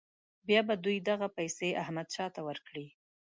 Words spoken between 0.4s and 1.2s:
بیا به دوی